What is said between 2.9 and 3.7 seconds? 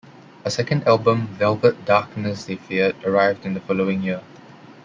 arrived in the